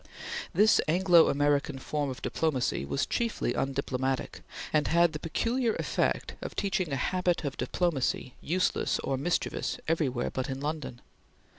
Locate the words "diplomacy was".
2.23-3.05